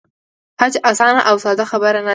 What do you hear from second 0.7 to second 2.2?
آسانه او ساده خبره نه ده.